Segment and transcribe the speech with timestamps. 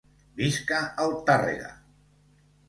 [0.39, 1.71] Visca el Tàrrega!